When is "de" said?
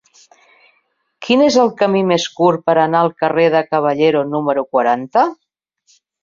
3.57-3.61